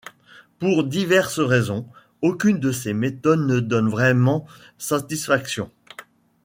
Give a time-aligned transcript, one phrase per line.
[0.57, 1.85] Pour diverses raisons,
[2.23, 4.47] aucune de ces méthodes ne donne vraiment
[4.79, 5.69] satisfaction.